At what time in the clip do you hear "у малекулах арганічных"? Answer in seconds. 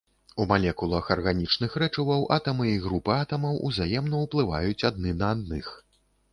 0.43-1.75